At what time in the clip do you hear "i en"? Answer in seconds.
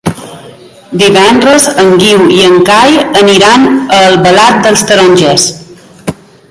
2.37-2.57